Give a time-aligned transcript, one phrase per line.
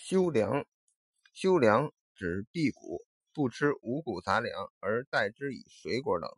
[0.00, 0.64] 修粮，
[1.34, 6.30] 修粮指辟谷，不吃五谷杂粮，而代之以水果等。